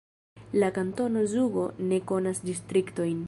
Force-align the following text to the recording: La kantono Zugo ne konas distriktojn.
La 0.63 0.69
kantono 0.77 1.21
Zugo 1.35 1.67
ne 1.91 2.01
konas 2.13 2.43
distriktojn. 2.51 3.19